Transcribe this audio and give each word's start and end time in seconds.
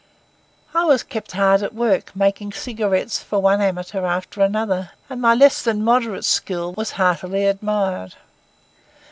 I 0.73 0.83
was 0.85 1.03
kept 1.03 1.33
hard 1.33 1.61
at 1.61 1.75
work 1.75 2.15
making 2.15 2.53
cigarettes 2.53 3.21
for 3.21 3.37
one 3.39 3.61
amateur 3.61 4.03
after 4.03 4.41
another, 4.41 4.89
and 5.11 5.21
my 5.21 5.35
less 5.35 5.61
than 5.61 5.83
moderate 5.83 6.25
skill 6.25 6.73
was 6.73 6.93
heartily 6.97 7.45
admired. 7.45 8.15